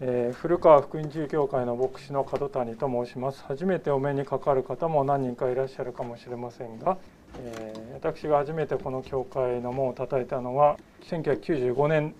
[0.00, 3.42] えー、古川福音寺教会の牧師の門谷と申します。
[3.42, 6.98] 初めてお目にかかる方も何人かいらっしゃるかもしれませんが、
[7.40, 12.14] えー、私が初めてこの教会の門を叩いたのは1995年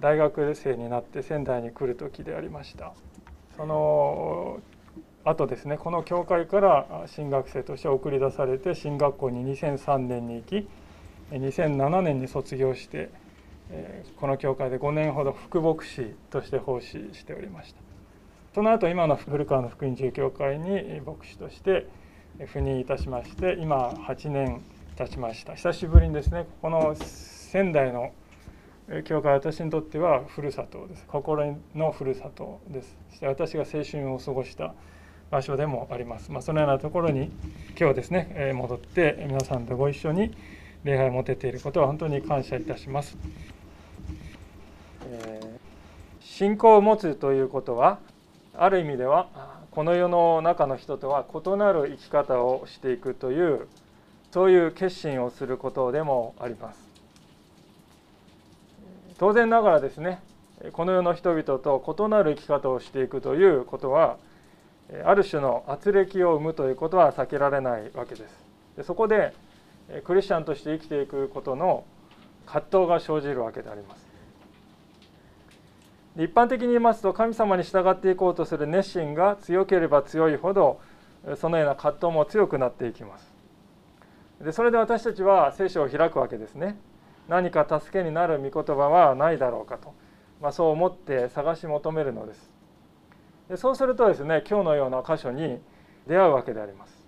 [0.00, 2.94] 大学生になって仙台に来る時でありました。
[3.56, 4.58] その
[5.24, 10.68] 後ですねこの教会から新学生として送り出されて進学校に2003年に行き
[11.30, 13.08] 2007年に卒業して
[14.16, 17.80] この教会で5年ほど副牧師として奉仕しておりました。
[18.54, 21.86] その後今の古川の福音住教会に牧師として
[22.38, 24.60] 赴任いたしまして今8年
[24.96, 25.54] 経ちました。
[25.54, 28.12] 久しぶりにですねこの仙台の
[29.04, 31.06] 教会私にとってはふるさとです。
[31.06, 32.96] 心のふるさとです。
[33.10, 34.74] そして私が青春を過ごした
[35.32, 37.32] 場所でもあります、まあ、そのようなところに
[37.80, 40.30] 今日ですね戻って皆さんとご一緒に
[40.84, 43.16] 礼拝を持てていることは本当に感謝いたします。
[46.20, 47.98] 信仰を持つということは
[48.56, 49.28] ある意味では
[49.70, 53.68] この世の中の人とは異なる生き方をしていくという
[54.32, 56.80] そういう決心をすることでもあります。
[59.18, 60.20] 当然ながらですね
[60.72, 64.16] この世の人々と異なる生き方をしていくということは
[65.04, 68.44] ある種の圧力を生むということは避けられないわけです。
[68.76, 69.32] でそこで
[70.00, 71.84] クリスチャンとして生きていくことの
[72.46, 74.06] 葛藤が生じるわけであります。
[76.16, 80.80] 一般的に言いますと神様に従っていこうとする熱心が強ければ強いほど
[81.36, 83.34] そのような葛藤も強くなっていきます。
[84.42, 86.76] でそれで私たちは聖書を開くわけですね。
[87.28, 89.94] 何か助けになる御言葉はないだろうかと、
[90.40, 92.50] まあ、そう思って探し求めるのです。
[93.48, 95.60] でそうするとですね今日のような箇所に
[96.06, 97.01] 出会うわけであります。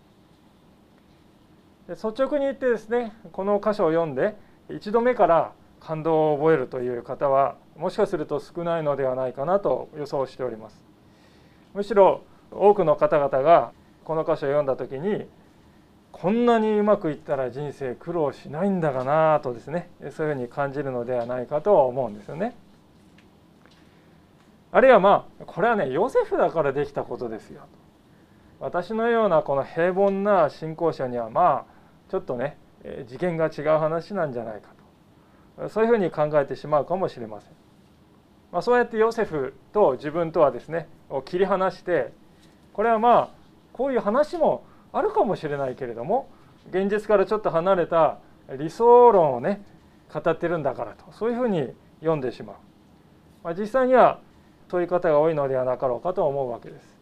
[1.89, 4.37] 率直に言ってですねこの箇所を読んで
[4.71, 10.83] 一度目から感動を覚えるという方はもしかすると少ないのではないかなと予想しております
[11.75, 13.73] むしろ多くの方々が
[14.05, 15.27] この箇所を読んだ時に
[16.13, 22.55] こんなにうまくいったら人生苦労しないんだがなとですねそういうふうに感じるのではないかとは思うんですよね。
[24.75, 27.63] あるいはまあこれはねヨセフだからできたことですよ
[28.59, 31.74] 私のようなこの平凡な信仰者にはまあ
[32.15, 32.57] ちょっとね
[33.09, 34.69] 次元が違う話なんじゃないか
[35.59, 35.69] と。
[35.69, 37.51] そういうふうに考えてしまうかもしれません。
[38.53, 42.13] まあ、そうやってヨセフと自分とはですねを切り離して
[42.73, 43.29] これはまあ
[43.73, 46.29] こういう話もあるかもしれないけれども
[46.71, 48.19] 現実からちょっと離れた
[48.57, 49.65] 理想論をね
[50.13, 51.11] 語ってるんだからと。
[51.11, 52.57] そういうふうに読んでしまう、
[53.43, 54.21] まあ、実際には
[54.71, 56.97] そういう方が多いのではなかろうかと思うわけです。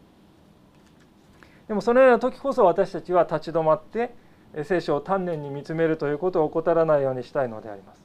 [1.67, 4.22] でもそのような時こそ私たちは立ち止まって
[4.63, 8.01] 聖書を丹念に見つめるということを怠らないようにしたいのであります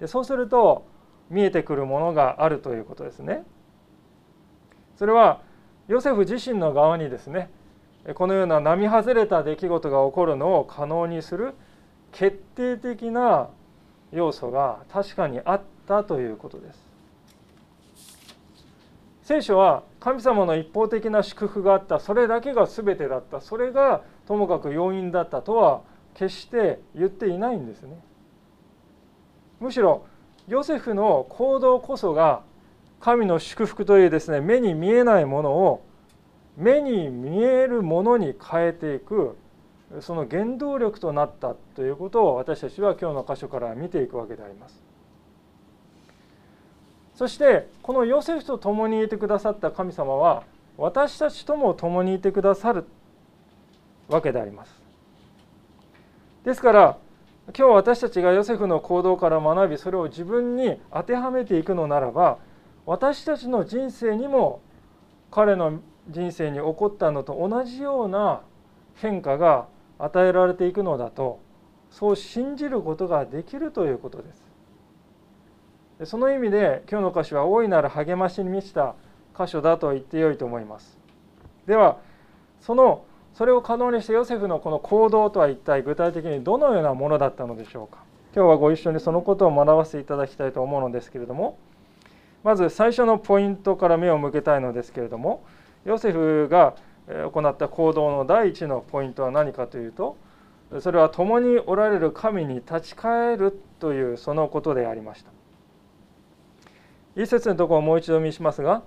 [0.00, 0.84] でそうすると
[1.30, 3.44] 見えてくるものがあるということですね。
[4.96, 5.40] それは
[5.88, 7.50] ヨセフ自身の側にですね
[8.14, 11.54] このような並外れた出来事が起こるのを可能にする
[12.12, 13.48] 決定的な
[14.12, 16.91] 要素が確かにあったということです。
[19.22, 25.82] 聖書は神様の一方的な祝福があったそれだけが全てだったそれがともかく要因だったとは
[26.14, 27.98] 決して言っていないんですね。
[29.60, 30.04] むしろ
[30.48, 32.42] ヨセフの行動こそが
[33.00, 35.86] 神の祝福というですね目に見えないものを
[36.56, 39.36] 目に見えるものに変えていく
[40.00, 44.91] その原動力となったということを私たちは今日の箇所から見ていくわけであります。
[47.22, 50.42] そしてこのヨセフと共にいてくださった神様は
[50.76, 52.84] 私たちとも共にいてくださる
[54.08, 54.82] わけであります。
[56.44, 56.98] ですから
[57.56, 62.38] 今日私たちがヨセフの行動から学びそれを自分に当てはめていくのならば
[62.86, 64.60] 私たちの人生にも
[65.30, 65.78] 彼の
[66.08, 68.40] 人生に起こったのと同じような
[68.96, 69.68] 変化が
[70.00, 71.38] 与えられていくのだと
[71.88, 74.41] そう信じることができるということです。
[76.04, 78.94] その意味で今日の箇所は大いなる励ましに満ちた
[79.38, 80.98] 箇所だと言ってよいと思います。
[81.66, 81.98] では
[82.60, 88.02] そのそれを可能にしてヨセフのこの行動とは一体具体的にどのようなものだったのでしょうか
[88.34, 91.58] 今日はご一緒にそのことを学ばせていただきたいと思うのですけれども
[92.44, 95.44] まず最初のポイントから目を向けたいのですけれども
[95.84, 96.74] ヨセフが
[97.06, 100.16] 行った行動の第一のポイントは何かというと
[100.80, 105.30] それは共におられる神に立ち返るというそのことでありました
[107.16, 108.82] 一節のところをもう一度見しますが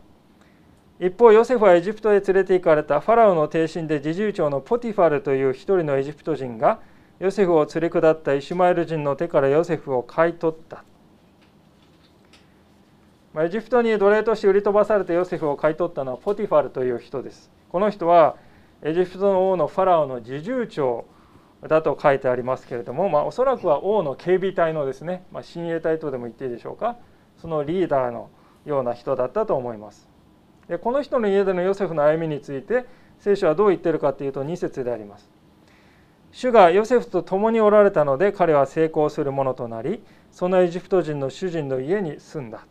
[0.99, 6.79] 一方ヨセフはエジプトへ連れて行かれたファラオの帝臣で侍従長のポティファルという一人のエジプト人が
[7.19, 10.83] ヨセフを連れ下ったイシュマエル人の手からヨセフを買い取った。
[13.33, 17.51] まエジプトに奴隷として売り飛ばされてヨセフを買い取ったのはポティファルという人です。
[17.69, 18.37] この人は
[18.81, 21.05] エジプトの王のファラオの侍従長
[21.67, 26.97] だと書いてありますけれども、まあ、おそらくは王の警備隊のですね、まあ、親衛隊とでも言っていいでしょうか。
[27.45, 28.31] そのリーダーの
[28.65, 30.09] ような人だったと思います。
[30.67, 32.87] でこの人の家でのヨセフの歩みについて
[33.19, 35.29] 聖書はどう言ってるかというと2節であります。
[36.31, 42.65] 主がヨセフと共におられたので彼は成功するものとなりそのエジプト人の主人の家に住んだ。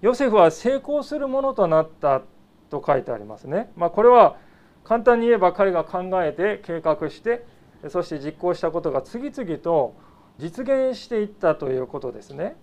[0.00, 2.22] ヨセフは成功するものとなった
[2.70, 3.70] と書いてありますね。
[3.76, 4.36] まあ、これは
[4.82, 7.46] 簡単に言えば彼が考えて計画して
[7.88, 9.94] そして実行したことが次々と
[10.38, 12.56] 実現していったということですね。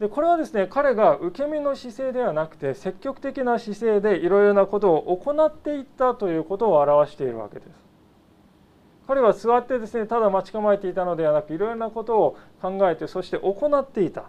[0.00, 7.68] でこれはですね彼が受け身の姿勢ではなくて積極的な姿勢でいろいろなことを行っていったということを表しているわけです。
[9.08, 14.24] 彼は座ってですねただ待ち構えていたのではなくいろいろなことを考えてそして行っていた。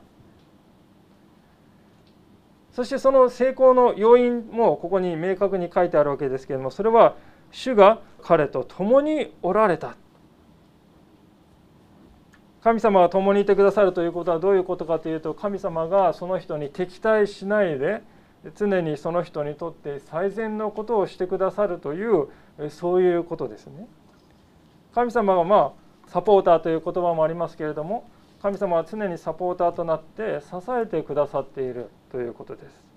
[2.72, 7.16] そしてその成功の要因もここに明確に書いてあるわけですけれどもそれは
[7.52, 9.98] 主が彼と共におられた
[12.64, 18.02] 神様が共にいてくださるということはどういうことかというと神様がその人に敵対しないで
[18.56, 22.28] 常にその人にとって最善のことをしてくださるという
[22.70, 23.88] そういうことですね。
[24.94, 28.10] 神様がまあサポーターという言葉もありますけれども
[28.42, 32.90] 神様は常にサポーターとなって支えてくださっているということです。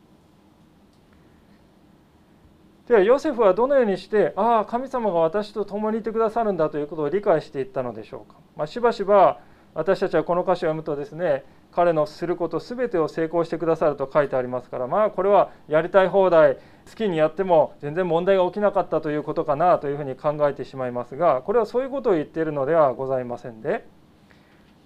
[2.88, 8.38] ではヨセフはどのようにしてああ神様が私と共にいてくださるんだということを理解していったのでしょうか。
[8.56, 9.38] まあ、しばしば
[9.74, 16.56] 私たちはこの歌詞を読むとですね彼のすること全てを成功してくださると書いてありますからまあこれはやりたい放題
[16.88, 23.86] 好きにやっても全然問題が起きなかったということかなというふうに考えてしまいますがこれはそういうことを言っているのではございませんで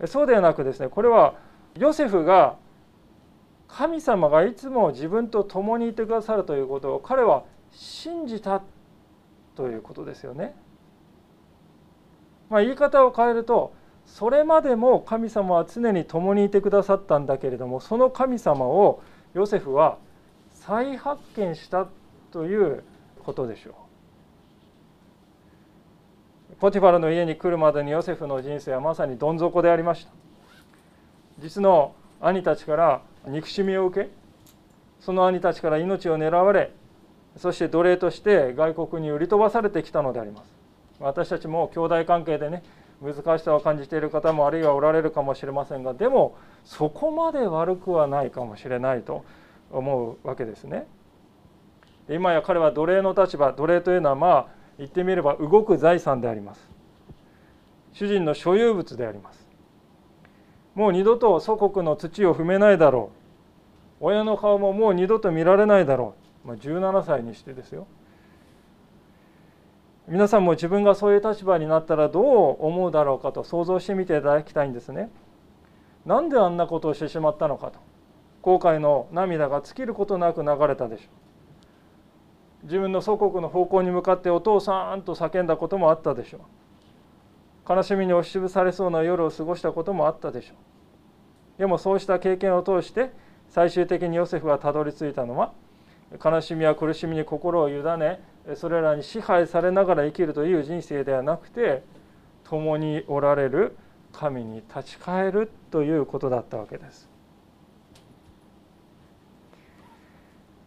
[0.06, 1.34] そうではなくですねこれは
[1.76, 2.56] ヨセフが
[3.68, 8.62] 神様がいつも自分と共にいてくださるということを彼は信じた
[9.56, 10.54] ということですよね。
[12.48, 13.74] まあ、言い方を変えると
[14.06, 19.02] それまでも神様は常に共にいてくださったんだけれどもその神様を
[19.34, 19.98] ヨセフは
[20.50, 21.86] 再発見した
[22.30, 22.82] という
[23.24, 23.74] ことでしょう。
[26.58, 30.12] ポティファルの家に来るまでにヨセフの人生はまさにどん底でありました
[31.38, 34.10] 実の兄たちから憎しみを受け
[35.00, 36.72] その兄たちから命を狙われ
[37.36, 40.50] そして奴隷として外国に売り飛ばされてきたのであります
[40.98, 42.62] 私たちも兄弟関係でね
[43.02, 49.24] 難しさを感じている方もあるいはおられるかもしれませんがでもそこまで悪くはないかもしれないと
[49.70, 50.86] 思うわけですね。
[52.08, 54.46] 今や彼は奴隷の立場奴隷というのはまあ
[54.78, 56.70] 言ってみれば動く財産であります。
[57.92, 59.46] 主人の所有物であります。
[60.74, 63.10] もう二度と祖国の土を踏めないだろ
[64.00, 64.04] う。
[64.04, 66.14] 親の顔ももう二度と見られないだろ
[66.44, 67.86] う、まあ、17歳にしてですよ。
[70.08, 75.10] 皆さんも自分がそういう立場になったらどう思うだろうかと想像してみていただきたいんですね。
[76.04, 77.80] なんであんなことをしてしまったのかと。
[78.42, 81.04] 後悔の涙が尽きることなく流れたでしょ
[82.62, 82.66] う。
[82.66, 86.40] 自分の祖国の方向に向かってお父さんと叫んだこともあったでしょう。
[87.68, 91.58] 悲しみに押しつぶされそうな夜を過ごしたこともあったでしょう。
[91.58, 93.10] でもそうした経験を通して
[93.48, 95.52] 最終的にヨセフがたどり着いたのは
[96.24, 98.20] 悲しみや苦しみに心を委ね
[98.54, 101.82] それらに支配されながら生きるという人生ではなくて
[102.44, 103.76] 共におられる
[104.12, 107.08] 神に立ち返るということだったわけです。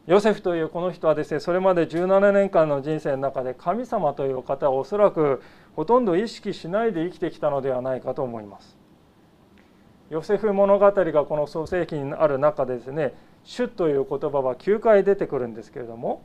[0.07, 5.41] ヨセフというこの人はですねそれまで17年間の人生の中で神様という方をおそらく
[5.75, 8.75] ほとんど意識しないで生きてきたのではないかと思います。
[10.09, 13.13] ヨセフ物語がこの創世記にある中でですね
[13.45, 16.23] 「主」という言葉は9回出てくるんですけれども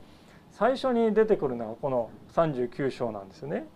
[0.57, 3.67] 最初に出てくるのがこの39章なんですね。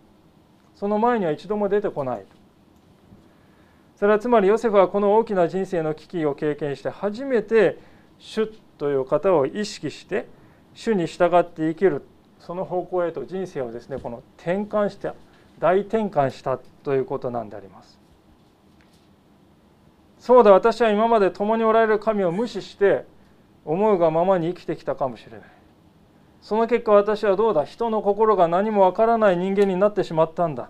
[0.76, 2.26] その前には一度も出てこない
[3.98, 7.78] それはつまりヨセフはこの大きな人生の危機を経験して初めて
[8.18, 8.48] 「主」
[8.80, 10.26] という方を意識して
[10.74, 12.04] 主に従って生きる
[12.40, 15.12] その方向へと人生をですねこの転換して
[15.60, 18.00] 大転換したということなんであります。
[20.18, 23.06] そうだ私は今まで共におられる神を無視して
[23.66, 25.59] 思うがままに生きてきたかもしれない
[26.42, 27.66] その結果私はどうだ？
[27.66, 30.70] 人の心が何もわからない人間になってしまったんだ。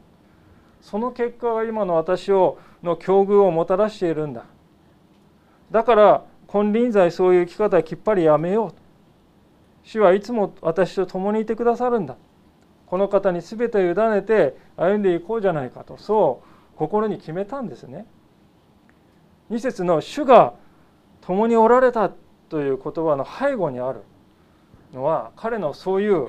[0.81, 4.45] その結果が今の私をの境遇をもたらしているんだ。
[5.71, 8.73] だから金輪際そういう生き方はきっぱりやめよう。
[9.83, 12.17] 主はいつも私と共にいてくださるんだ。
[12.87, 15.97] この方に全て委ねて歩んでいこうじゃないかと。
[15.97, 18.07] そう心に決めたんですね。
[19.51, 20.53] 2節の「主が
[21.21, 22.09] 共におられた」
[22.49, 24.01] という言葉の背後にある。
[24.93, 26.27] のは彼のそういう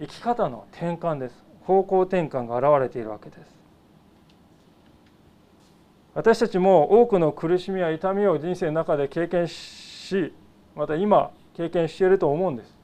[0.00, 1.44] 生き方の転換です。
[1.62, 3.40] 方向転換が現れているわけです。
[6.14, 10.34] 私たちも多くの苦しみや痛みを人生の中で経験し
[10.74, 12.76] また今経験していると思うんです。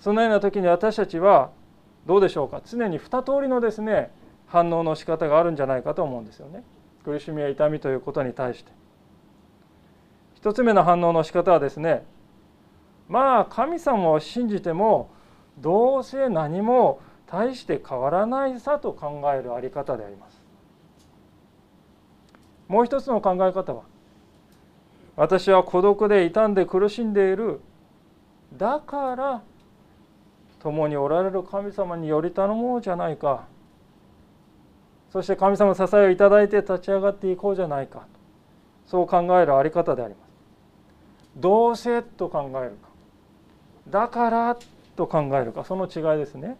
[0.00, 1.50] そのような時に私たちは
[2.06, 2.60] どうでしょうか？
[2.64, 4.10] 常に2通りのですね
[4.46, 6.64] 反応の仕方があるんじゃないかと思うんですよね。
[7.04, 8.72] 苦しみや痛みということに対して。
[10.42, 12.04] 1つ目の反応の仕方はですね
[13.08, 15.10] まあ神様を信じても
[15.58, 20.40] どうせ何も大して変わらないさと考えるあり方であります。
[22.68, 23.82] もう一つの考え方は
[25.16, 27.60] 私は孤独で傷んで苦しんでいる
[28.56, 29.42] だから
[30.60, 33.46] 共におられる神様により頼もうじゃないか。
[35.10, 38.06] そして神様の支えをいただいて立ち上がっていこうじゃないか。
[38.86, 40.28] そう考えるあり方であります。
[41.36, 42.87] どうせと考えるか。
[43.90, 44.56] だから
[44.96, 46.56] と考えるかその違いですね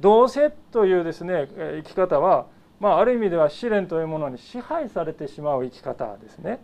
[0.00, 2.46] どうせというですね生き方は、
[2.80, 6.60] まあ、ある意味では試練というものに支配されてしまう生き方ですね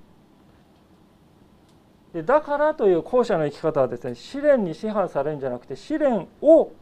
[2.12, 6.72] でだからという後者の生き方はですね試練に支配されるんじゃなくて試練を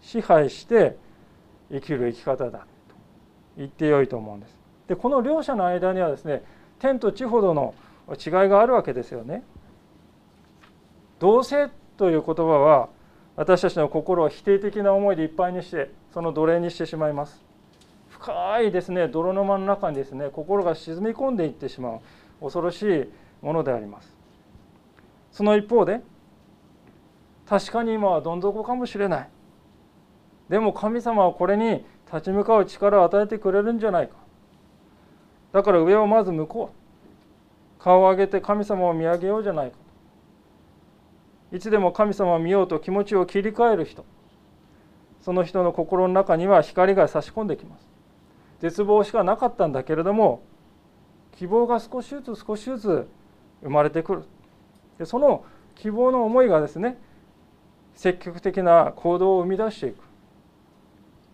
[0.00, 0.96] 支配して
[1.70, 2.66] 生きる生き方だと
[3.58, 4.58] 言ってよいと思うんです。
[4.88, 6.42] でこの両者の間にはですね
[6.78, 7.74] 天と地ほどの
[8.08, 9.44] 違いがあるわけですよね。
[11.20, 12.88] どうせという言葉は
[13.36, 17.44] 私たちの心を否定的な思いでいっぱいにしてその奴隷にしてしまいます。
[18.08, 22.00] 深いですね泥沼の中にですね心が沈み込んでいってしまう
[22.40, 23.04] 恐ろしい
[23.40, 24.16] ものであります。
[25.30, 26.00] その一方で
[27.46, 29.28] 確かに今はどん底かもしれない
[30.48, 34.14] でも神様はこれに立ち向かう力を与えてくれるんじゃないか
[35.52, 39.76] だから上をまず向こう顔を上げて神様を見上げようじゃないか
[41.52, 44.04] いつでも神様を見ようと気持ちを切り替える人。
[45.20, 47.88] その人の心の中には光が差し込んできます。
[48.60, 50.42] 絶望しかなかったんだけれども
[51.32, 53.08] 希望が少しずつ少しずつ
[53.62, 54.24] 生まれてくる。
[54.98, 56.98] でその希望の思いがですね
[57.94, 59.96] 積極的な行動を生み出していく。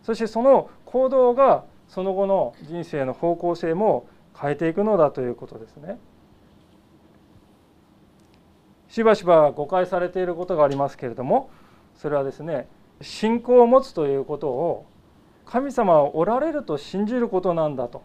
[0.03, 4.09] そしてその行動がその後の人生の方向性も
[4.41, 5.99] 変えていくのだということですね。
[8.97, 11.51] しばしば誤解されていることがありますけれども
[11.97, 12.67] それはですね
[13.03, 14.87] 信仰を持つということを
[15.45, 18.03] 神様はおられると信じることなんだと。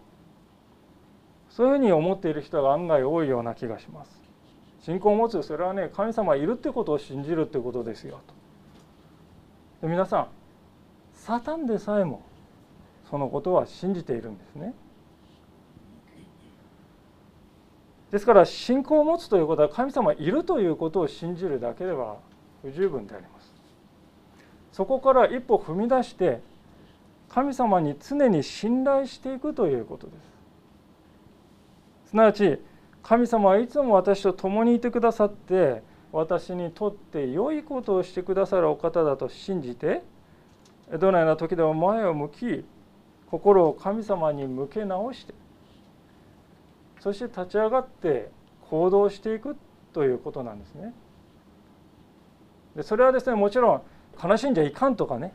[1.49, 4.21] そういうふうに思っている人が案外多いような気がします。
[4.81, 8.19] 信仰を持つそれはね神様いるってことを信じるってことですよ
[9.79, 9.87] と。
[9.87, 10.27] で皆さん
[11.13, 12.21] サタンでさえも
[13.09, 14.73] そのことは信じているんですね。
[18.11, 22.17] ですから信仰を持つということは神様いるということを信じるだけでは
[22.61, 23.53] 不十分であります。
[24.73, 26.41] そこから一歩踏み出して
[27.29, 30.13] 神様に常に信頼していくということで
[32.05, 32.09] す。
[32.09, 32.59] すなわち
[33.01, 40.03] 神様はいつも私と共にいてくださって私にとって良いことをしてくださるお方だと信じて
[40.99, 42.65] どのような時でも前を向き
[43.29, 45.33] 心を神様に向け直して
[47.01, 48.29] そして立ち上がって
[48.69, 49.57] 行動していく
[49.91, 50.93] ということなんですね。
[52.75, 53.81] でそれはですねもちろん
[54.23, 55.33] 悲しんじゃいかんとかね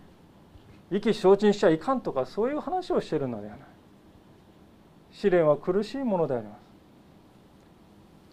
[0.90, 3.68] 意気消沈しちゃいかんとかそういう話をしているのではない。
[5.10, 6.66] 試練は苦しいものであります。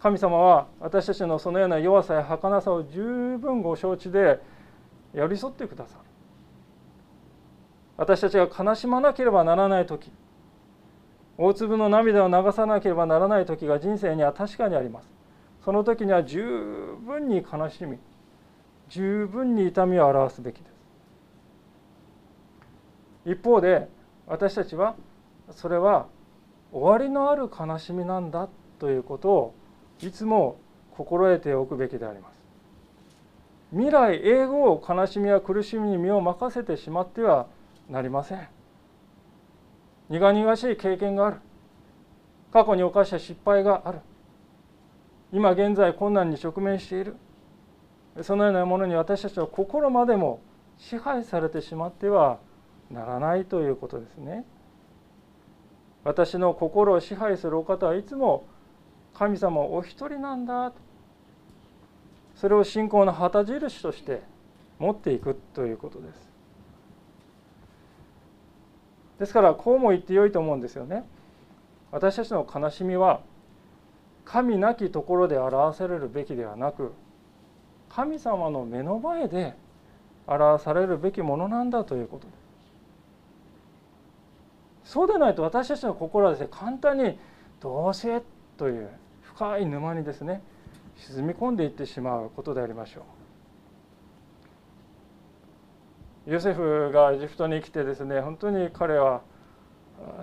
[0.00, 4.38] 神様は私たちのそのような弱さや儚さを十分ご承知で
[5.12, 6.00] 寄り添ってくださる
[7.96, 10.12] 私たちが悲しまなければならない時
[11.36, 15.08] 大粒の涙を流さなければならない時が人生には確かにあります。
[15.64, 16.44] その時には十
[17.06, 17.98] 分に悲しみ
[18.88, 20.64] 十分に痛みを表すべきで
[23.24, 23.30] す。
[23.30, 23.88] 一方で
[24.26, 24.94] 私たちは
[25.50, 26.06] それは
[26.72, 28.48] 終わりのある悲しみなんだ
[28.78, 29.54] ということを
[30.00, 30.58] いつも
[30.96, 32.34] 心得ておくべきであります。
[33.72, 37.46] 未来永劫悲しみや苦しみに身を任せてしまっては
[37.90, 38.53] なりません。
[40.14, 41.36] 苦々しい経験がある。
[42.52, 43.98] 過去に犯した失敗がある。
[45.32, 47.16] 今現在困難に直面している。
[48.22, 50.40] そのようなものに私たちは心までも
[50.78, 52.38] 支配されてしまっては
[52.92, 54.44] ならないということですね。
[56.04, 58.46] 私の心を支配するお方はいつも
[59.14, 60.70] 神様お一人なんだ。
[60.70, 60.76] と
[62.36, 64.22] それを信仰の旗印として
[64.78, 66.33] 持っていくということです。
[69.18, 71.04] ですからこうも言ってよいと思うんですよね。
[71.92, 73.20] 私たちの悲しみは
[74.24, 76.92] 神なきところで表されるべきではなく
[77.88, 79.54] 神様の目の前で
[80.26, 82.26] 表されるべきものなんだということ。
[82.26, 82.32] で
[84.84, 87.18] そうでないと私たちの心はですね簡単に
[87.60, 88.22] どうせ
[88.56, 88.90] という
[89.22, 90.42] 深い沼にですね
[90.96, 93.02] 沈み込んでいってしまうことでありましょう。
[96.26, 99.22] ヨセフがエジプトに来てですね本当に彼は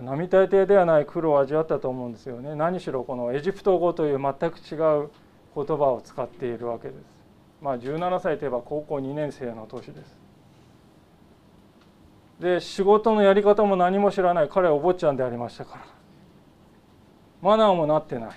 [0.02, 2.56] 並大抵ではない苦労を味わったと思うんですよね。
[2.56, 5.10] 何しろこのエジプト語という全く違う
[5.56, 6.98] 言葉を使っているわけです。
[7.62, 10.18] まあ17歳といえば高校2年生の年です。
[12.40, 14.50] で仕事のやり方も何も知らない。
[14.50, 15.86] 彼はお坊ちゃんでありましたから。
[17.42, 18.30] マナーもなってない。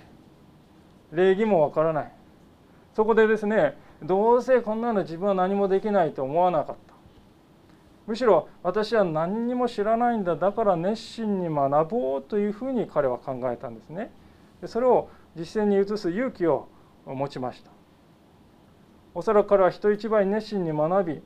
[1.13, 2.13] 礼儀もわからない。
[2.95, 6.94] そこでですねどうせこんなの自分は何もできないと思わなかった。
[8.07, 14.11] むしろ私は何にも知らないんだだから熱心に学ぼうというふうに彼は考えたんですね。
[14.61, 16.69] でそれを実践に移す勇気を
[17.07, 17.71] 持ちました。
[19.15, 21.23] おそらく彼は人一倍熱心に学び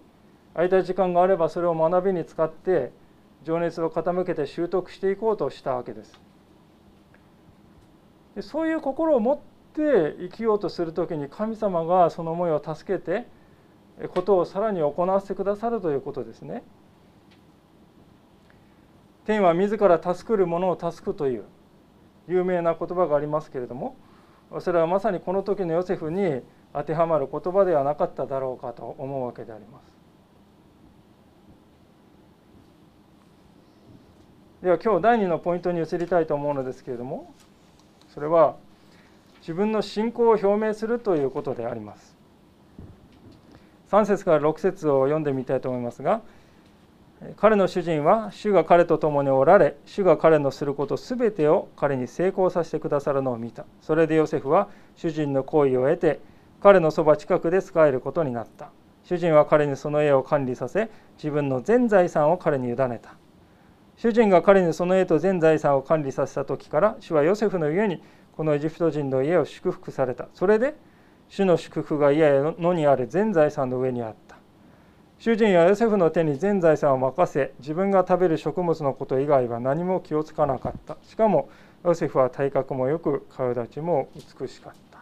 [0.54, 2.92] 空いた時間があればそれを学びに使って
[3.44, 6.20] 情熱を傾けて習得していこうとしたわけです。
[8.36, 9.38] でそういう心を持っ
[9.74, 13.26] て生きようとする時に神様がその思いを助けて
[14.06, 16.62] ことをさらに行わせてくださるということですね。
[19.24, 21.44] 天は自ら助くる者を助くという
[22.28, 23.94] 有名な言葉がありますけれども
[24.60, 26.40] それはまさにこの時のヨセフに
[26.72, 29.98] 当てはまる言葉ではなかっただろうかと思うわけであります。
[34.62, 37.32] では今日第2のポイントに移りたいと思うのですけれども
[38.08, 38.56] それは
[39.40, 42.07] 自分の信仰を表明するということであります。
[43.90, 46.22] 3節から6節を読んでみたいと思いますが
[47.36, 53.64] 彼の主人は主が彼と共におられ主が彼のすることすべてを彼に成功させてくださるのを見た。
[53.80, 56.20] それでヨセフは主人の行為を得て
[56.60, 58.70] 彼のそば近くで仕えることになった。
[59.02, 63.16] 主人は彼にその家を管理させ自分の全財産を彼に委ねた。
[63.96, 68.00] 主人が彼にその家と全財産を管理させた時から主はヨセフの家に
[68.36, 70.28] このエジプト人の家を祝福された。
[70.34, 70.76] それで
[71.28, 74.36] 主の祝福が家のにある全財産の上にあった。
[75.18, 80.96] 主人やヨセフの手に全財産を任せ自分が食べる食物のこと以外は何も気をつかなかった。
[81.02, 81.48] しかも
[81.84, 84.98] ヨセフは体格もよく顔立ちも美しかった。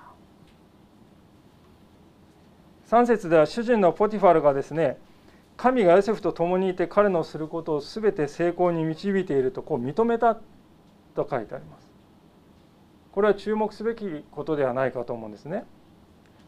[2.88, 4.96] 3節では主人のポティファルがですね
[5.56, 10.38] 神がヨセフと共にいて彼のすることを全て成功に導いているとこう認めた
[11.14, 11.90] と書いてあります。
[13.12, 15.64] これは注目すべきことではないかと思うんですね。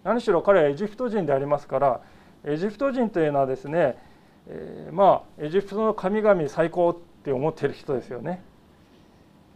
[0.04, 2.00] 何しろ彼はエジプト人でありますから
[2.44, 3.98] エジプト人というのはですね、
[4.46, 8.42] えー、まあエジプトの神々最高って思ってる人ですよね。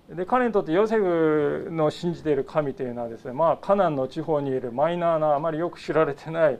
[0.08, 6.58] で彼にとってヨセフの信じている神というのはですねまあカナンの地方にいるマイナーなあまりよく知られてない、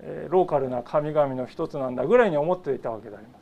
[0.00, 3.38] えー、ローカルな神々の一つなんだぐらいに思っていたわけでありま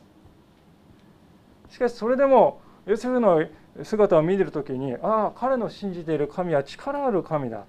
[1.69, 1.75] す。
[1.75, 3.45] しかしそれでもヨセフの
[3.83, 7.65] 姿を見てる時にああ彼の信じている神は力ある神だ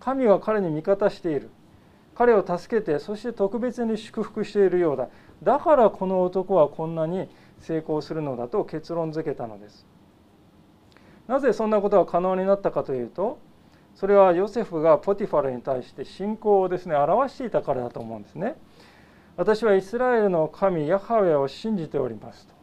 [0.00, 1.50] 神は彼に味方している。
[2.14, 5.08] 彼を助けてそして特別に祝福しているようだ。
[5.42, 7.28] だからこの男はこんなに
[7.60, 9.86] 成功するのだと結論付けたのです。
[11.28, 13.38] なぜそんなことが可能になったかというと
[13.94, 18.56] それはヨセフがポティファルに対して信仰をですね表していたからだと思うんですね。
[19.36, 22.54] 私はイスラエルの神ヤハウェを信じておりますと。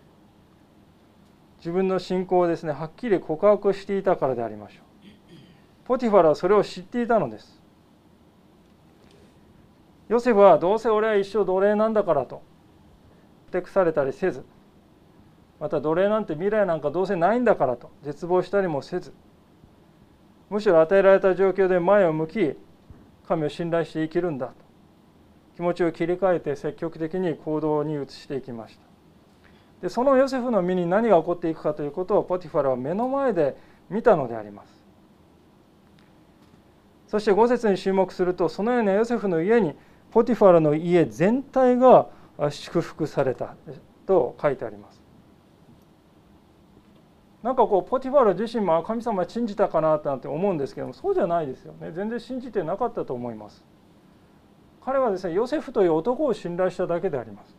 [1.60, 4.85] 自分の信仰をですねはっきり告白していたからでありましょう。
[5.86, 7.62] ポティファルはそれを知っていたのです。
[10.10, 12.44] ヨセフはどうせ俺は一生奴隷なんだからと
[13.48, 14.46] ふてくされたりせず
[15.60, 19.14] また奴隷なんて未来なんかどうせないんだからと絶望したりもせず
[20.50, 22.56] むしろ与えられた状況で前を向き
[23.28, 24.54] 神を信頼して生きるんだと
[25.56, 28.82] 気持ちを切り替えて積極的に行動に移していきました。
[29.82, 33.58] でそのヨセフの身に何が起こっていくかということをポティファルは目の前で
[33.90, 34.75] 見たのであります。
[37.16, 39.74] そして5節に注目するとそのようなヨセフの家に
[40.12, 42.10] ポティファラの家全体が
[42.50, 43.56] 祝福された
[44.06, 45.02] と書いてあります。
[47.42, 53.64] なんかこうポティファラ自身も神様は信じたかななんて思うんですけどもそうじゃないですよね全然信じてなかったと思います。
[54.84, 57.56] 彼はですねヨセフという男を信頼しただけであります。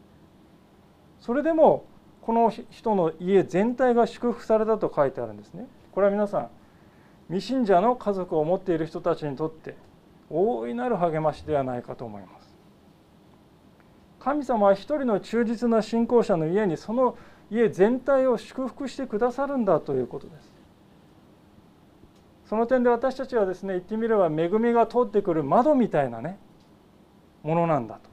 [1.21, 1.87] それでも
[2.21, 5.67] この人の家全体が祝福されたと書いてあるんですね。
[5.93, 6.51] これは皆さん
[7.29, 9.77] 未信者の家族を持っている人たちにとって
[10.31, 12.57] 大いなる励ましではないかと思います。
[14.21, 17.17] 神様は一人の忠実な信仰者の家にその
[17.51, 20.57] 家全体を祝福してくださるんだということです。
[22.47, 26.39] その点で私たちはですね言ってみれば恵みが通ってくる窓みたいなね
[27.43, 28.09] ものなんだと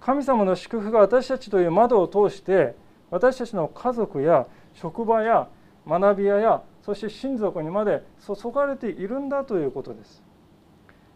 [0.00, 2.74] 神様の祝福が私たちという窓を通して
[3.10, 5.48] 私たちの家族や職場や
[5.86, 10.22] 学び屋やそして親族にまで注がれているんだということです。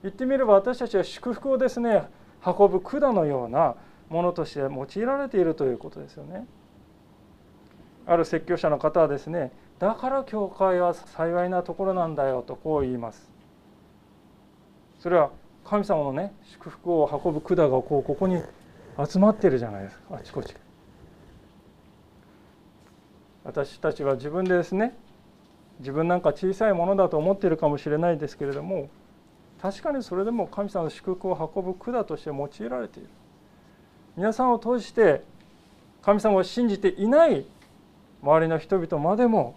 [0.03, 2.05] 言ってみれば私たちは祝福をですね
[2.45, 3.75] 運ぶ管のような
[4.11, 6.47] ものとして用いられているということですよね。
[8.07, 13.31] ある説教者の方はですねだから教会は幸いなところなんだよとこう言います。
[14.99, 15.31] それは
[15.65, 18.43] 神様のね祝福を運ぶ管がこうここに
[19.03, 20.55] 集まってるじゃないですかあちこち。
[23.43, 24.97] 私たちは自分でですね
[25.81, 28.89] 自分なんか小さいものだと思っているかもしれないですけれども
[29.61, 33.09] 確かにそれでも神様の祝福を運ぶ管として用いられている。
[34.17, 35.23] 皆さんを通して
[36.03, 37.47] 神様を信じていない
[38.23, 39.57] 周りの人々までも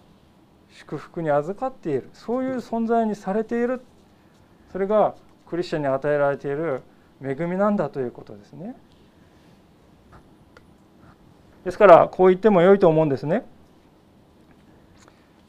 [0.70, 2.08] 祝福に預かっている。
[2.14, 3.82] そういう存在にされている。
[4.72, 5.14] それが
[5.46, 6.82] クリスチャンに与えられている
[7.22, 8.74] 恵みなんだということですね。
[11.64, 13.44] ですからこう言っても良いと思うんですね。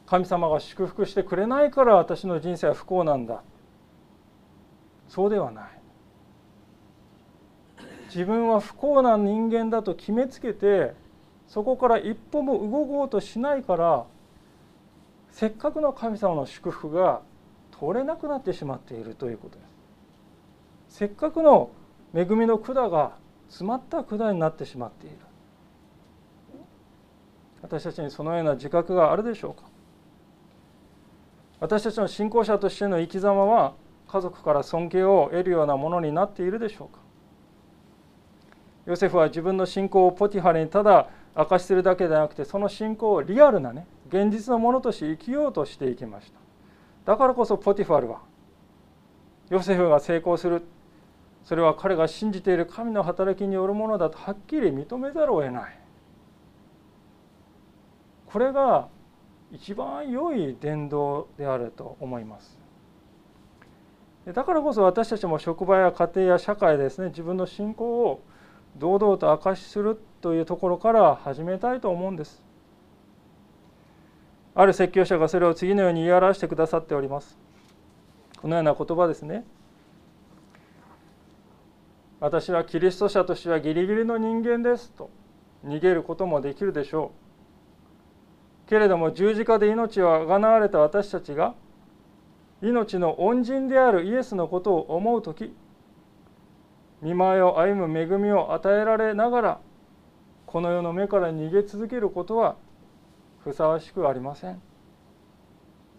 [0.09, 3.43] 神様が祝福してくれないから私の人生は不幸なんだ。
[5.07, 5.69] そうではない。
[8.07, 10.95] 自分は不幸な人間だと決めつけて
[11.47, 14.05] そこから一歩も動こうとしないから
[15.29, 17.21] せっかくの神様の祝福が
[17.79, 19.61] 取れなくなってしまっているということで
[20.89, 20.97] す。
[20.97, 21.69] せっかくの
[22.15, 23.11] 恵みの管が
[23.47, 25.17] 詰まった管になってしまっている。
[27.61, 29.68] 私たちにそのような自覚があるでしょうか？
[31.59, 33.73] 私たちの信仰者としての生き様は
[34.07, 36.99] 家族から尊敬を得るようなものになっているでしょうか？
[38.85, 46.39] ヨセフは自分の信仰をポティハレにただ明かしするだけでなくてその信仰をリアルなね現実のものとして生きようとしていきました。
[47.11, 48.21] だからこそポティファルは
[49.49, 50.63] ヨセフが成功する。
[51.43, 55.79] それは彼が信じている神の働きによるものだとはっきり認めざるを得ない。
[58.27, 58.89] これが
[59.51, 62.57] 一番良い伝道であると思います。
[64.25, 68.21] だからこそ私たちも職場や家庭や社会でですね自分の信仰を
[68.77, 72.43] 堂々と証しするというところから始めたいと思うんです。
[74.53, 77.39] ある説教者がそれを次のように言い表してくださっております。
[78.41, 79.45] このような言葉ですね。
[82.19, 85.09] 私はキリスト者としてはギリギリの人間ですと
[85.65, 87.28] 逃げることもできるでしょう。
[88.69, 91.55] けれども十字架で命をあがなわれた私たちが
[92.61, 95.55] 命の恩人であるイエスのことを思う時
[97.01, 99.59] 見舞いを歩む恵みを与えられながら
[100.45, 102.57] この世の目から逃げ続けることは
[103.43, 104.61] ふさわしくありません。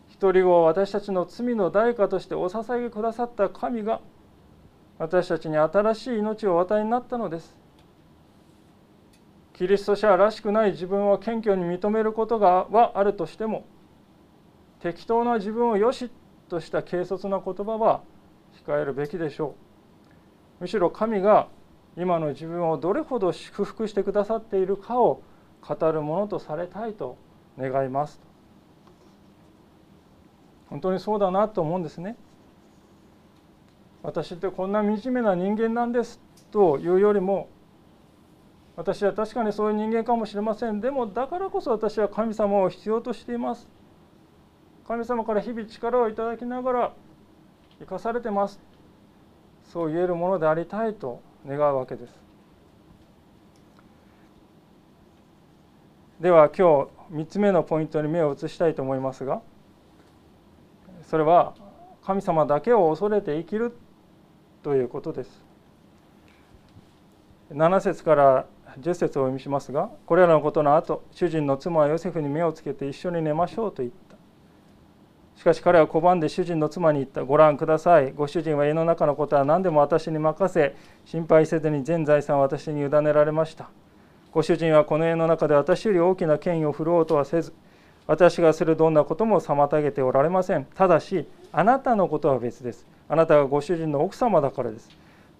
[0.09, 4.01] 一人子を私たちの罪の代価としてお捧げくださった神が
[4.99, 7.60] 私たちに新しい命をお与えになったのです。
[9.61, 13.67] キリスト者らしくない自分を謙虚に認めることがはあるとしても
[14.81, 16.11] 適当な自分をよし
[16.49, 18.01] とした軽率な言葉は
[18.67, 19.55] 控えるべきでしょ
[20.61, 20.63] う。
[20.63, 21.49] むしろ神が
[21.95, 25.21] 今の自分をどれほど祝福してくださっているかを
[25.61, 27.19] 語るものとされたいと
[27.59, 28.19] 願います
[30.71, 32.17] 本当にそうだなと思うんですね。
[34.03, 36.19] 私ってこんな惨めな人間なんです
[36.51, 37.51] というよりも
[38.81, 40.81] 私は確かにそういう人間かもしれません。
[40.81, 43.69] でもだからこそ私は神様を必要としています。
[44.89, 46.93] 神様から日々力をいただきながら
[47.79, 48.59] 生かされてます。
[49.65, 52.19] そう言えるものでありたいと願うわけです。
[56.19, 59.43] では今日3つ目のポイントに目を移したいと思いますが
[61.03, 61.55] それは
[62.03, 63.77] 神様だけを恐れて生きる
[64.63, 65.45] ということです。
[67.53, 68.47] 7節から
[68.79, 74.11] 10節を読みしますがこれらのことの後主人の妻はヨセフに目をつけて一緒に寝ましょうと言った
[75.41, 77.25] しかし彼は拒んで主人の妻に言った。
[77.25, 78.13] ご覧ください。
[78.13, 83.71] ご主人は家の中のことは何でも私に任せ、心配せずに全財産を私に委ねられました。
[84.33, 87.55] ご主人はこの家の中で私より大きな権威を振るおうとはせず、
[88.07, 90.67] 私がするどんなことも妨げておられません。
[90.75, 92.87] ただし、あなたのことは別です。
[93.09, 94.91] あなたがご主人の奥様だからです。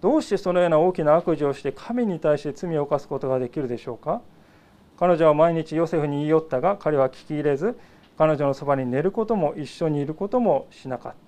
[0.01, 4.23] どうしてそのような大きな悪事をして神に対して罪を犯すことができるでしょうか？
[4.99, 7.79] 彼女は毎日ヨセフに言い寄ったが彼は聞き入れず
[8.19, 11.19] 彼女のそばに寝ることも一緒にいることもしなかった。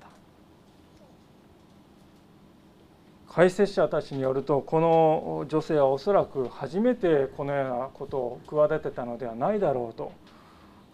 [3.35, 10.13] 解説者たちによるとこの女性はおそらく初めてこのようなことを企てたのではないだろうと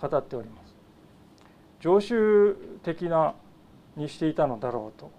[0.00, 0.74] 語っております。
[1.80, 3.34] 常習的な
[3.96, 5.10] にしていたのだろうと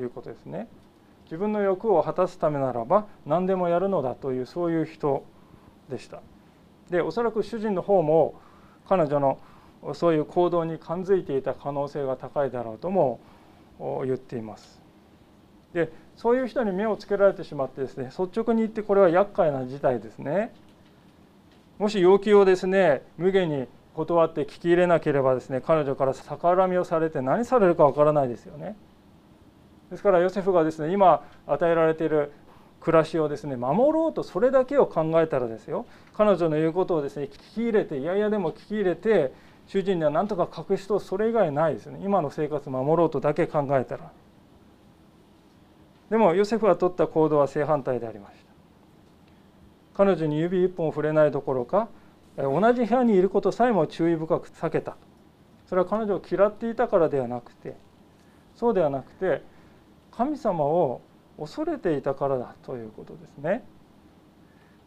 [0.00, 0.68] いうことですね。
[1.32, 5.24] 自分の欲を果たすためならば何でもやるのだというそういう人
[5.88, 6.20] でした。
[6.90, 8.34] でおそらく主人の方も
[8.86, 9.38] 彼女の
[9.94, 13.18] そういう行動に感づいていた可能性が高いだろうとも
[14.04, 14.78] 言っています。
[15.72, 20.52] でそういう人に目をつけられてしまってですね率直に言ってこれは厄介な事態ですね。
[21.78, 28.76] もし要求をですね無限に断って聞き入れなければですね彼女から逆恨みをされて何されるかわからないですよね。
[29.92, 32.32] ですからヨセフがですね今与えられている
[32.80, 35.84] 暮らしをですね守ろうとそれだけを考えたらですよ。
[36.14, 39.34] 彼女の言うことをですね聞き入れていやいやでも聞き入れて
[39.66, 42.00] 主人には何とか隠しとそれ以外ないですね。
[42.02, 44.10] 今の生活を守ろうとだけ考えたら。
[46.08, 48.44] でもヨセフが取った行動は正反対でありました。
[49.94, 51.88] 彼女に指一本触れないどころか
[52.38, 54.96] 同じ部屋にいることさえも注意深く避けた
[55.66, 57.76] それは彼女を嫌っていたからではなくて
[58.56, 59.42] そうではなくて
[60.12, 61.00] 神様を
[61.38, 63.64] 恐れていたからだということですね。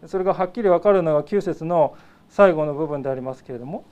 [0.08, 1.96] それがはっきり分かるのが9節の
[2.30, 3.86] 最後の部分でありますけれども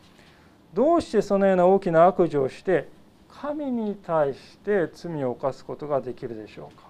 [0.74, 2.89] どうしてそのような大きな悪事をして
[3.30, 6.84] 神に対して罪を犯すことができるでしょうか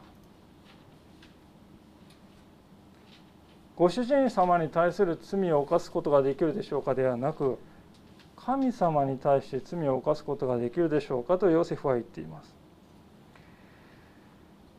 [3.75, 7.57] ご主人様に対する罪を犯すことができるでしょうかではなく
[8.35, 12.62] 神様に対して罪を犯すことができるでしょうかとヨセフは言っています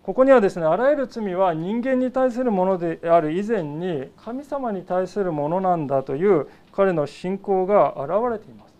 [0.05, 8.75] ここにはですねあらゆる罪は人間に対するものである以前に神様に対するものなんだという彼の信仰が現れています。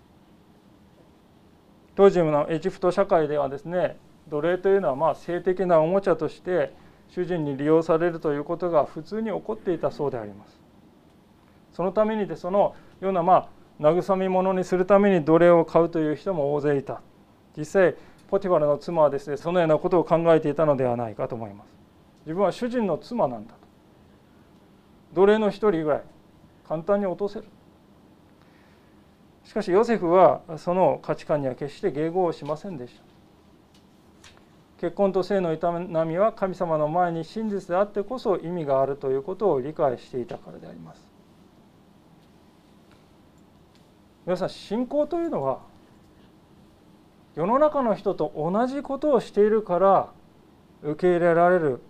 [1.97, 3.97] 当時のエジプト社会ではですね
[4.29, 6.75] 奴隷というのはまあ性的なおもちゃとして
[7.09, 10.61] 主人に利用されるということが普通に起こっていたそうであります。
[11.73, 13.49] そのためにでそのようなまあ
[13.81, 17.01] 慰め物にするために奴隷を買うという人も大勢いた。
[17.57, 17.95] 実際
[18.29, 21.69] ポティファルの妻はですねそのようなことを考えていたのではないかと思います。
[22.25, 23.59] 自分は主人の妻なんだと。
[25.15, 26.03] 奴隷の一人ぐらい
[26.67, 27.45] 簡単に落とせる。
[29.45, 33.03] しかしヨセフはその価値観には決して迎合しませんでした。
[34.81, 35.59] 結婚と性の営
[36.07, 41.01] みは神様の前に真実であってこそ意味があるということを理解していたからであります。
[44.27, 45.61] 皆さん信仰というのは
[47.37, 50.09] 世の中の人と同じことをしているから
[50.83, 51.81] 受け入れられる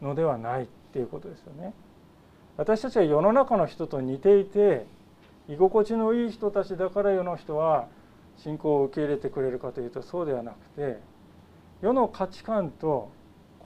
[0.00, 1.72] のではないっていうことですよね。
[2.56, 4.86] 私たちは世の中の人と似ていて
[5.48, 7.88] 居心地のいい人たちだから世の人は
[8.36, 10.98] 信仰を受け入れてくれるかというとそうではなくて
[11.82, 13.10] 世の価値観と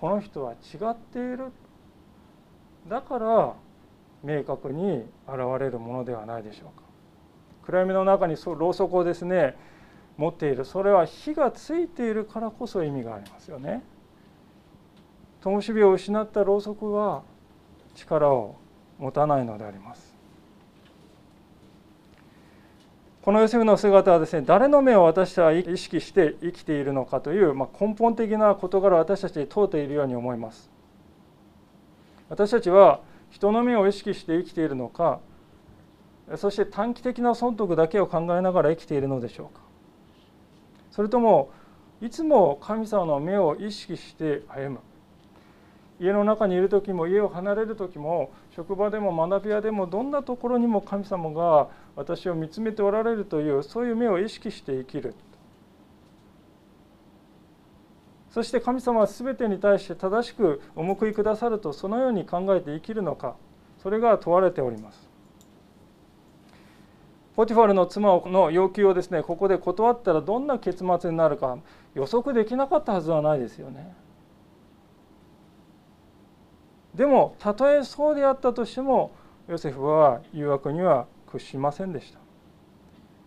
[0.00, 1.52] この人は違っている
[2.88, 3.54] だから
[4.22, 6.84] 明確に現れるものではないでしょうか
[7.64, 9.56] 暗闇の中にろうそくをですね
[10.20, 13.82] 持っているそれは火がついているからこそ意味がありますよね。
[15.40, 17.22] 灯火を失ったろうそくは
[17.94, 18.56] 力を
[18.98, 20.14] 持たないのであります。
[23.22, 30.68] このヨセフの姿はですね誰の目を私たちは意識して生きているのかという、ま根本的な事柄を私たちに問うているように思います。
[32.28, 35.20] 私たちは人の目を意識して生きているのか
[36.36, 39.69] そして短期的な損得だけを考えながら生きているのでしょうか
[40.90, 41.50] それとも
[42.00, 44.80] いつも神様の目を意識して歩む。
[46.00, 55.14] 家の中にいる時も家を離れる時も職場でも学び屋でもどんなところにも神様が私を見つめておられるというそういう目を意識して生きる。
[58.30, 63.36] そして神様は全てに対して正しくお報いくださるとそのように考えて生きるのか。
[63.82, 65.09] それが問われております。
[67.36, 71.56] ポティファルの妻の要求をですねここで断ったらどんな結末になるか
[71.94, 73.94] 予測できなかったはずはないですよね。
[76.94, 79.12] でもたとえそうであったとしても
[79.48, 82.18] ヨセフは誘惑には屈しませんでした。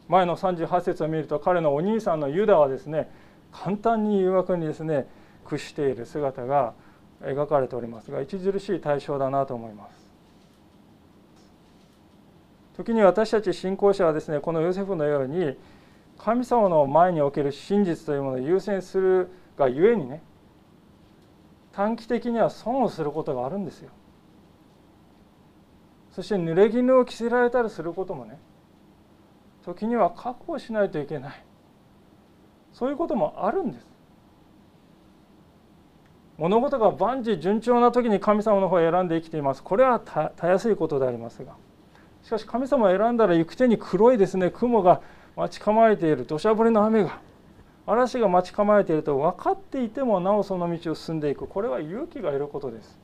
[0.10, 3.10] 前の38節を見ると彼のお兄さんのユダはですね
[3.52, 5.08] 簡単に誘惑にですね
[5.46, 6.74] 屈している姿が
[7.22, 10.03] 描かれておりますが著しい対象だなと思います。
[12.76, 15.58] 時に私たち信仰者はですねこのヨセフのように
[16.18, 20.22] 神様の前における真実というものを優先するがゆえにね
[21.72, 23.90] 短期的には損をすることがあるんですよ。
[26.12, 28.38] そして濡れ衣を着せられたりすることもね
[29.66, 31.44] 時には確保しないといけない
[32.72, 33.94] そういうこともあるんです。
[36.38, 41.56] 物事が万事順調な時に神様の方を選んで生きていますこれはたやすいことでありますが
[42.24, 45.02] しかし神様を選んだら行く手に黒いですね雲が
[45.36, 46.26] 待ち構えている。
[46.26, 47.20] 土砂降りの雨が
[47.86, 51.48] 嵐が待ち構えていると分かっていてもなおその道を進んでいく。
[51.48, 52.98] これは勇気がいることです。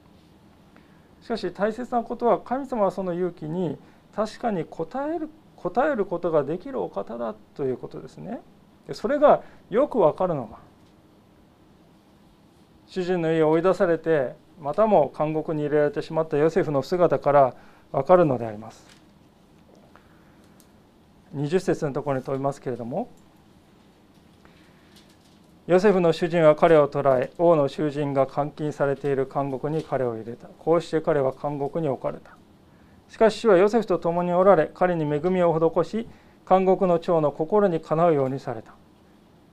[1.22, 3.78] しかし大切なことは神様はその勇気に
[4.16, 8.40] 確かに応える答えることができるお方だということですね。
[8.94, 10.58] それがよくわかるのが
[12.88, 17.54] 主人の家を追い出されてまたも監獄に入れられてしまったヨセフの姿から
[17.92, 18.99] わかるのであります。
[21.36, 23.10] 20節のところに問いますけれども
[25.70, 30.48] ヨセフの主人は彼を捕らえ王の囚人が監禁されている監獄に彼を入れた。
[30.48, 32.32] こうして彼は監獄に置かれた。
[33.08, 36.08] しかし主はヨセフと共におられ彼に恵みを施し
[36.50, 38.74] 監獄の長の心にかなうようにされた。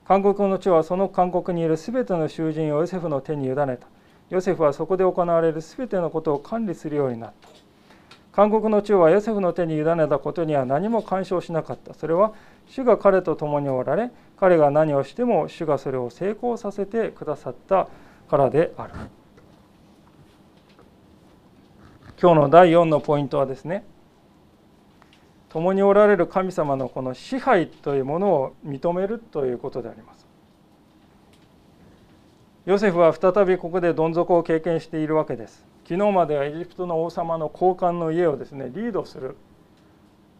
[0.09, 3.87] 監獄の長はその監獄にいるすべての囚人をヨセフの手に委ねた。
[4.31, 7.47] ヨセフはそこで行われるすべてのことを管理するようになった。
[8.37, 11.95] 監獄の長はヨセフの手に委ねたことには何も干渉しなかった。
[11.95, 12.33] それは
[12.67, 17.87] 主が彼と共におられ彼が何をしても主がそれを成功させてくださった
[18.29, 18.93] からである。
[22.21, 23.83] 今日の第4のポイントはですね
[25.49, 30.26] 共におられる神様のこの支配というものを認めるということであります。
[32.67, 35.65] ヨセフは再びここでどん底を経験しているわけです。
[35.85, 39.37] 昨日まではエジプトの王様の高官の家をですねリードする。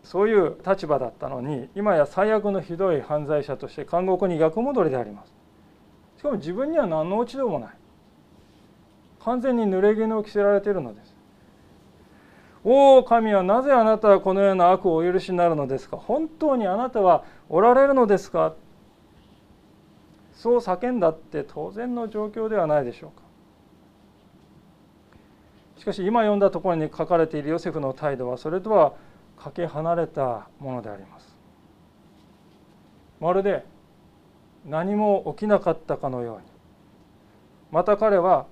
[0.03, 5.33] そういう立場だったのに今や最悪のひどい犯罪者として監獄に逆戻りであります。
[6.17, 7.69] しかも自分には何の落ち度もない。
[9.23, 11.15] 完全に濡れ衣を着せられているのです。
[12.65, 15.95] おお神はなぜあなたはこのような悪をお許しになるのですか？
[15.95, 18.53] 本当にあなたはおられるのですか？
[20.37, 23.23] そう叫んだって当然の状況ではないでしょうか。
[25.77, 28.93] しかし今読んだところに書かれているヨセフの態度はそれとは
[29.37, 31.35] かけ離れたものであります。
[33.19, 33.65] まるで
[34.65, 36.43] 何も起きなかったかのように。
[37.71, 38.45] また彼は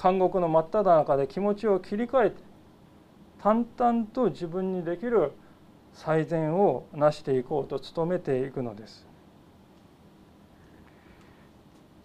[0.00, 2.42] 監獄の真っ只中で気持ちを切り替えて
[3.42, 5.32] 淡々と自分にできる
[5.94, 9.09] 最善を成していこうと努めていくのです。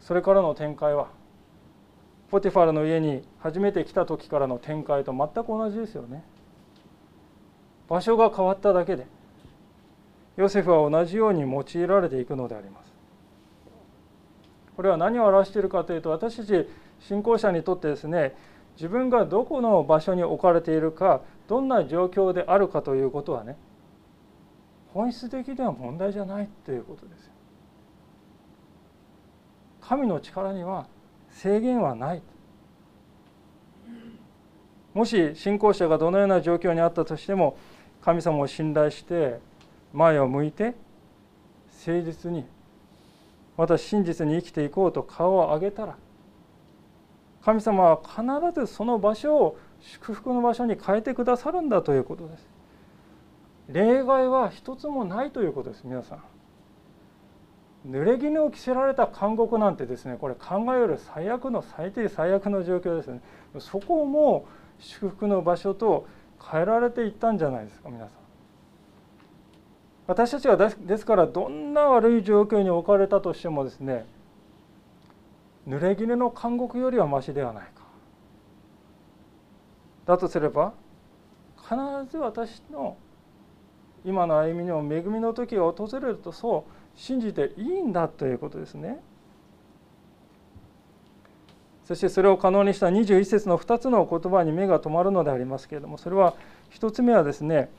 [0.06, 1.08] それからの展開は
[2.30, 6.24] ポティファルの家に初めて来た時からの展開と全く同じですよね。
[7.90, 9.08] 場所が変わっただけで
[10.38, 12.94] ヨセフは同じように用いられていくのであります。
[14.76, 18.36] これは何を表しているかというと私たち信仰者にとってですね
[18.76, 23.58] 自分がどこの場所に置かれているかどんな状況であるかということはね
[24.94, 27.35] 本質的では問題じゃないということです
[29.88, 30.88] 神の力には
[31.30, 32.22] 制限はない
[34.94, 37.58] もし信仰者がどのような状況にあったとしても
[38.02, 39.40] 神様を信頼して
[39.94, 40.74] 前を向いて
[41.86, 42.46] 誠実に
[43.58, 45.98] また真実に生きていこうと顔を上げたら
[47.44, 52.50] 神様は必ずその場所を祝福の場所に変えてくださるんだということです。
[53.70, 56.24] 例外は一つもないということです皆さん。
[57.90, 63.22] 濡れ衣を着せられた監獄なんてですねこれ考える最悪の最低最悪の状況ですね。
[63.60, 64.48] そこも
[64.80, 66.08] 祝福の場所と
[66.52, 68.10] 変えられていったんじゃないですか皆さん。
[70.08, 74.06] 私たちはですからどんな悪い状況に置かれたとしてもですね
[75.68, 77.84] 濡れ衣の監獄よりはましではないか。
[80.06, 80.74] だとすれば
[81.58, 81.76] 必
[82.12, 82.98] ず私の
[84.04, 89.02] 今の歩みにも恵みの時が訪れるとそう信じていいんだということですね。
[91.86, 96.34] そしてそれを可能にした21節の2つの言葉に目が留まるのでありますけれどもそれは
[96.72, 97.70] 1つ目はですね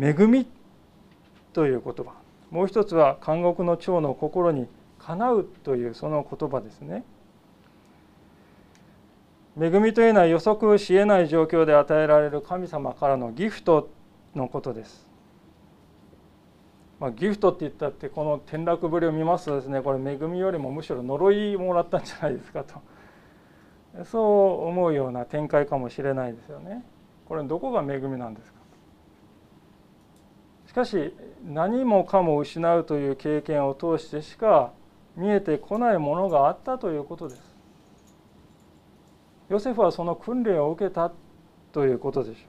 [0.00, 0.44] 恵み
[1.52, 2.14] という言葉。
[2.50, 4.66] もう一つは監獄の長の心に
[4.98, 7.04] かなうというその言葉ですね。
[9.60, 13.90] 恵みというのは予測しえない状況で与えられる神様からのギフト
[14.34, 15.07] のことです、
[17.00, 22.80] まあ、ギフトって言ったってこの転落ぶりを見ますとですねこれ恵みよりもむしろ呪いもらったんじゃないですかと。
[24.04, 24.18] そ
[24.64, 26.84] う思うような展開かもしれないですよね。
[27.26, 28.58] これどこが恵みなんですか？
[30.66, 31.14] しかし
[31.46, 34.72] 何もかも失うという経験を通してしか
[35.16, 37.56] 見えてこないものがあったということです。
[39.48, 41.10] ヨセフはその訓練を受けた
[41.72, 42.46] ということでしょ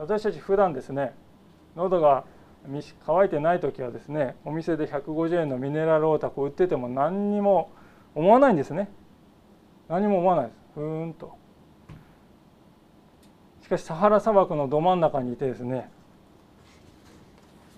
[0.00, 0.02] う。
[0.02, 1.14] 私たち普段ですね
[1.76, 2.24] 喉が
[3.04, 7.70] 乾いてない時はですねお店で150円のミネラルウォーターを売ってても何にも
[8.14, 8.90] 思わないんですね。
[9.88, 10.56] 何も思わないです。
[10.74, 11.36] ふーんと。
[13.62, 15.90] しかしサハラ砂漠のど真ん中にいてですね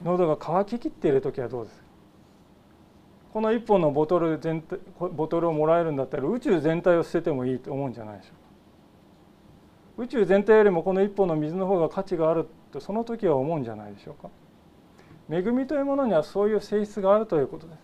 [0.04, 1.82] 喉が渇ききっている時はどうです？
[3.32, 8.30] この1本のボトル全体ボトルをもらえるんだったら宇宙全体を捨ててもいいと思うんじゃないでしょ
[9.96, 10.04] うか。
[10.04, 14.28] 宇宙全体よりもこの1本の水の方が価値があるとその時は思うんじゃないでしょうか。
[15.30, 17.78] 恵みというものにはそういう性質があるということです。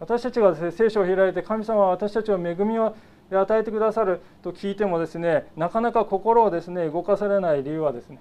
[0.00, 2.96] 私たちがです、ね、聖書を開いて神様は私たちを恵みを
[3.30, 8.20] 与えてくださると聞いてもですねなかなか心をですね動かされない理由はですね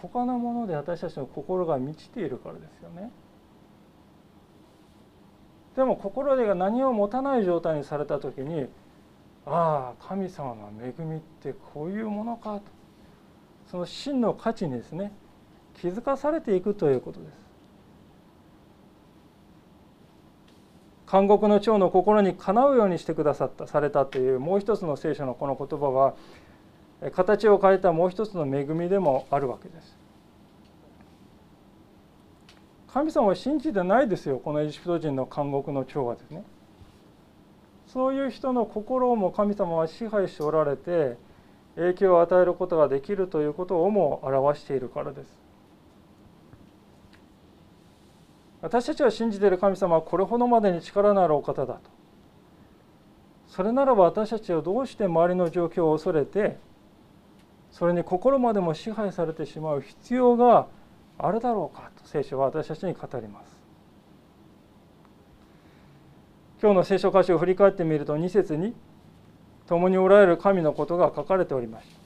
[0.00, 3.10] 他のもので私たちの心が満ちているからですよね。
[5.76, 8.66] でも心で何を持たない状態にされた時に
[9.44, 12.62] ああ神様の恵みってこういうものかと。
[13.70, 15.12] その真の価値にですね
[15.80, 17.48] 気づかされていくということです
[21.10, 26.14] 監獄の長の心にかなうようにしてくださったされたというもう一つの聖書のこの言葉は
[27.12, 29.96] 形を変えたもう一つの恵みでもあるわけです。
[32.92, 36.42] 神様は信じてないですよこのエジプト人の監獄の長はですね。
[37.86, 41.16] そういう人の心をも神様は支配しておられて
[41.76, 45.37] 影響を与えることができるということをも表しているからです。
[48.60, 51.80] 私たちは信じている神様はこれほどまでに力のあるお方だと。
[53.46, 56.58] それならば私たちはどうして周りの状況を恐れて
[57.70, 60.66] それに心までも支配されてしまう必要が
[61.18, 63.58] あるだろうかと聖書は私たちに語ります。
[66.60, 68.74] 今日の聖書箇所を振り返ってみると2節に
[69.66, 71.96] 共におられる神のことが書かれておりました。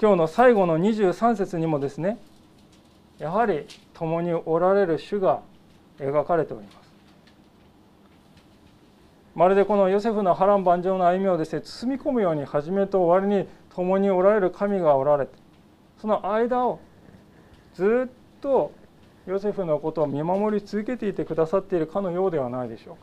[0.00, 2.18] 今日の最後の23節にもですね
[3.18, 5.40] やはり共におられる主が
[5.98, 6.86] 描かれております。
[9.34, 15.32] まるでこのヨセフの波乱万丈の歩みをですね包み込むように初めと終わりに共におられる神がおられて
[16.00, 16.80] その間を
[17.74, 18.10] ずっ
[18.40, 18.72] と
[19.26, 22.96] ヨセフのことを見守り続けていてくださっているかのようではないでしょう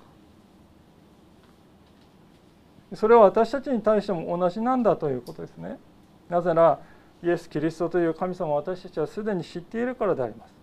[2.92, 2.96] か。
[2.96, 5.78] それは私たちに対しても同じなんだということですね。
[6.30, 6.80] なぜなら
[7.24, 10.54] イエス・キリストという神様を私たちはすでに知っているからであります。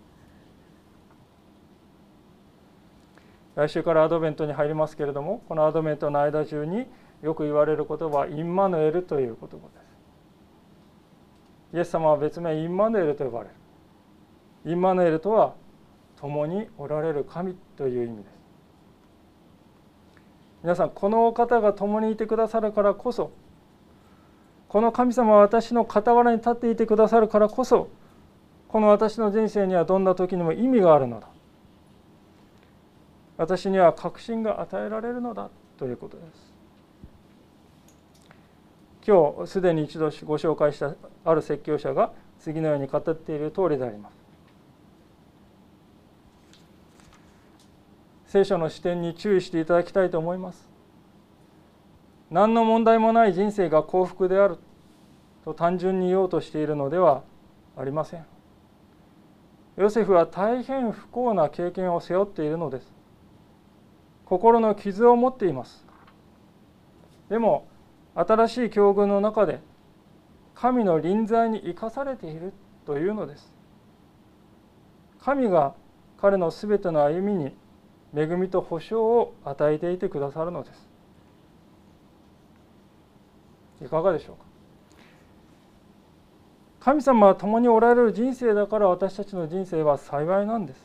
[3.56, 6.86] 来週からアドベントに入りますけれどもこのアドベントの間中に
[7.20, 9.62] よく言われる言葉はインマヌエルという言葉で
[11.72, 11.76] す。
[11.76, 13.54] イエス様は別名インマヌエルと呼ばれる。
[14.66, 15.54] インマヌエルとは
[16.16, 18.40] 共におられる神という意味です。
[20.62, 23.32] 皆さんこのお方が共にいてくださるからこそ
[24.70, 27.88] この神様は私の傍らに立っていてくださるからこそ
[28.68, 31.26] この私の人生にはどんな時にも意味があるのだ。
[33.36, 35.50] 私には確信が与えられるのだ。
[35.76, 36.54] ということです。
[39.04, 40.94] 今日すでに一度ご紹介した
[41.24, 44.14] ある説教者が次のように語っている通りであります。
[48.26, 50.69] 聖書の視点に注意していただきたいと思います。
[52.30, 54.58] 何の問題もない人生が幸福である。
[55.44, 57.22] と単純に言おうとしているのでは
[57.76, 58.26] ありません。
[59.76, 62.92] ヨセフは大変不幸な経験を背負っているのです。
[64.26, 65.86] 心の傷を持っています。
[67.28, 67.66] でも
[68.14, 69.60] 新しい境遇の中で
[70.54, 72.52] 神の臨在に生かされている。
[72.90, 73.52] というのです。
[75.20, 75.74] 神が
[76.20, 77.54] 彼のすべての歩みに
[78.16, 80.89] 恵みと保証を与えていてくださるのです。
[83.82, 84.44] いかがでしょうか？
[86.80, 90.80] 神様は共におられる人生だから私たちの人生は幸いなんです。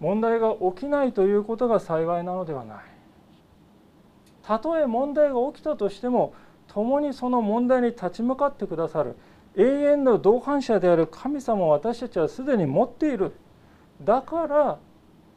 [0.00, 2.78] 問題が起きないということが幸いなのではない。
[4.42, 6.34] たとえ問題が起きたとしても
[6.68, 9.16] 共にその問題に立ち向かってくださる
[9.56, 13.32] 永遠の同伴者である神様を私たちはすでに持っている。
[14.02, 14.78] だから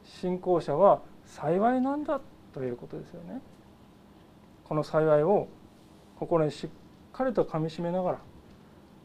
[0.04, 2.20] 信仰者は幸いなんだ
[2.54, 3.42] ということですよね。
[4.66, 5.48] この幸いを
[6.22, 6.70] 心にしっ
[7.12, 8.20] かりとかみしめながら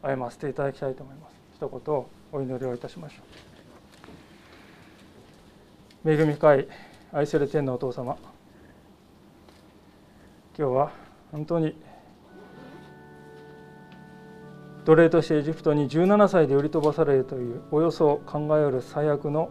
[0.03, 1.35] 歩ませていただきたいと思います。
[1.55, 3.15] 一言お祈りをいたしましょ
[6.05, 6.11] う。
[6.11, 6.67] 恵み深い
[7.11, 8.15] 愛する天のお父様。
[10.55, 10.91] 今日は
[11.31, 11.75] 本当に
[14.85, 19.49] 奴隷としてエジプトに17歳で売り飛ばされるというおよそ考えうる最悪の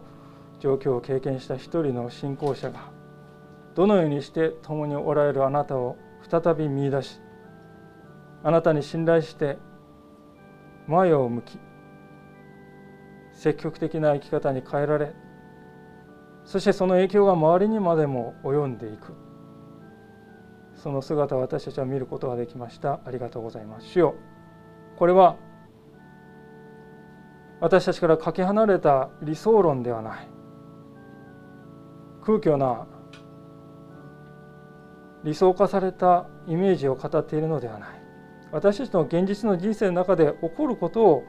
[0.61, 2.89] 状況を経験した一人の信仰者が
[3.75, 5.97] どのようにして共におられるあなたを
[6.29, 7.19] 再び見いだし
[8.47, 9.57] あなたに信頼して
[10.87, 11.59] 前を向き
[13.33, 15.13] 積極的な生き方に変えられ
[16.45, 19.13] そしてその影響が周りにまでも及んでいく。
[20.75, 23.01] その姿を私たちは見ることができました。
[23.03, 23.87] ありがとうございます。
[23.87, 24.15] 主よ
[24.95, 25.35] これは
[27.59, 30.27] 私たちからかけ離れた理想論ではない。
[32.23, 32.87] 空虚な
[35.25, 37.96] 理想化されたイメージを語っているのではない。
[38.51, 41.23] 私たちの現実の人生の中で起こることを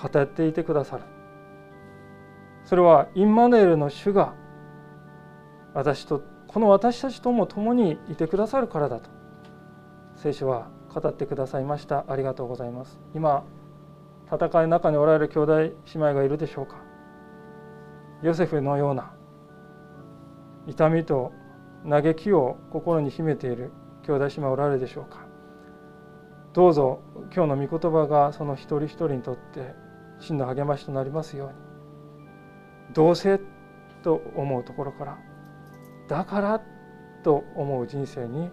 [0.00, 1.04] 語っていてくださる。
[2.64, 4.34] それはインマネールの主が
[5.74, 9.10] 私とこの私たちとも共にいてくださるからだと。
[10.16, 12.04] 聖書は語ってくださいました。
[12.08, 12.98] ありがとうございます。
[13.14, 13.44] 今
[14.26, 16.76] 戦いの中におられる兄弟姉妹がいるでしょうか。
[18.22, 19.12] ヨセフのような
[20.66, 21.32] 痛みと
[21.88, 23.70] 嘆きを心に秘めている
[24.02, 25.27] 兄弟姉妹おられるでしょうか。
[26.58, 26.98] どうぞ
[27.32, 29.76] 今日の御言葉がその一人一人にとって
[30.18, 32.94] 真の励ましとなりますように。
[32.94, 33.38] どうせ
[34.02, 35.18] と思うところから
[36.08, 36.60] だから
[37.22, 38.50] と思う人生に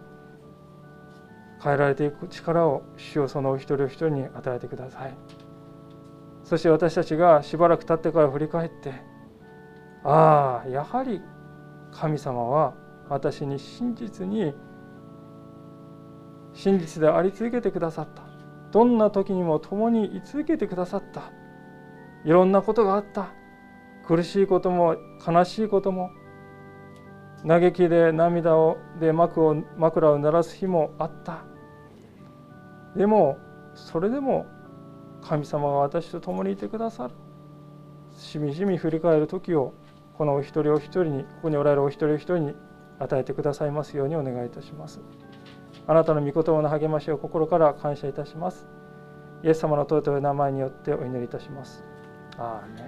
[1.64, 5.18] 変えられていく力を主をそのお一人お一人に与えてください。
[6.43, 8.93] そして私たちがしばらく経ってから振り返って
[10.03, 11.24] ああやはり
[11.91, 12.76] 神様は
[13.10, 14.53] 私に真実に
[16.56, 18.24] 真実であり続けてくださった。
[18.72, 21.32] どんな時にも共に居続けてくださった。
[22.24, 23.28] いろんなことがあった。
[24.08, 24.95] 苦しいことも
[25.26, 26.10] 悲しいことも。
[27.45, 31.43] 嘆きで涙をで幕を枕を鳴らす日もあった。
[32.95, 33.38] でも
[33.76, 34.45] それでも
[35.22, 37.14] 神様が私と共にいてくださる。
[38.14, 39.74] しみじみ振り返る時を
[40.18, 42.56] このお一人お一人にここにおられるお一人お一人に
[42.99, 45.01] 与えてくださいますようにお願いいたします。
[45.88, 48.68] あなたの御言葉の励ましを心から感謝いたします。
[49.44, 51.84] イエス様の尊い名前によってお祈りいたします。
[52.38, 52.85] アーメン。